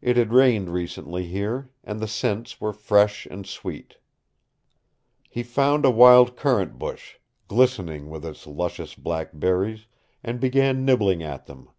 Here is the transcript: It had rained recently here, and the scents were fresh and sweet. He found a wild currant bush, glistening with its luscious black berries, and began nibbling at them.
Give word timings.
It 0.00 0.16
had 0.16 0.32
rained 0.32 0.70
recently 0.70 1.26
here, 1.26 1.72
and 1.82 1.98
the 1.98 2.06
scents 2.06 2.60
were 2.60 2.72
fresh 2.72 3.26
and 3.26 3.44
sweet. 3.44 3.96
He 5.28 5.42
found 5.42 5.84
a 5.84 5.90
wild 5.90 6.36
currant 6.36 6.78
bush, 6.78 7.16
glistening 7.48 8.08
with 8.08 8.24
its 8.24 8.46
luscious 8.46 8.94
black 8.94 9.30
berries, 9.34 9.88
and 10.22 10.38
began 10.38 10.84
nibbling 10.84 11.24
at 11.24 11.46
them. 11.46 11.70